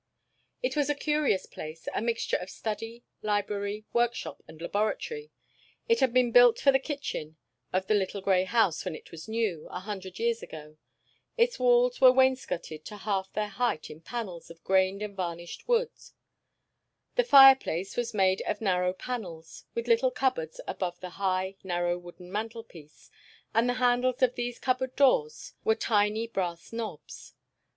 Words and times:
It 0.63 0.75
was 0.75 0.89
a 0.89 0.95
curious 0.95 1.45
place, 1.45 1.87
a 1.93 2.01
mixture 2.01 2.35
of 2.37 2.49
study, 2.49 3.03
library, 3.21 3.85
workshop, 3.93 4.41
and 4.47 4.59
laboratory. 4.59 5.29
It 5.87 5.99
had 5.99 6.11
been 6.11 6.31
built 6.31 6.57
for 6.57 6.71
the 6.71 6.79
kitchen 6.79 7.37
of 7.71 7.85
the 7.85 7.93
little 7.93 8.19
grey 8.21 8.45
house 8.45 8.83
when 8.83 8.95
it 8.95 9.11
was 9.11 9.27
new, 9.27 9.67
a 9.69 9.81
hundred 9.81 10.17
years 10.17 10.41
ago. 10.41 10.77
Its 11.37 11.59
walls 11.59 12.01
were 12.01 12.11
wainscoted 12.11 12.83
to 12.85 12.97
half 12.97 13.31
their 13.33 13.49
height 13.49 13.91
in 13.91 14.01
panels 14.01 14.49
of 14.49 14.63
grained 14.63 15.03
and 15.03 15.15
varnished 15.15 15.67
wood. 15.67 15.91
The 17.15 17.23
fireplace 17.23 17.95
was 17.95 18.11
made 18.11 18.41
of 18.47 18.59
narrow 18.59 18.93
panels, 18.93 19.65
with 19.75 19.87
little 19.87 20.09
cupboards 20.09 20.59
above 20.67 20.99
the 20.99 21.11
high, 21.11 21.57
narrow, 21.63 21.99
wooden 21.99 22.31
mantelpiece, 22.31 23.11
and 23.53 23.69
the 23.69 23.75
handles 23.75 24.23
of 24.23 24.33
these 24.33 24.57
cupboard 24.57 24.95
doors 24.95 25.53
were 25.63 25.75
tiny 25.75 26.25
brass 26.25 26.73
knobs. 26.73 27.35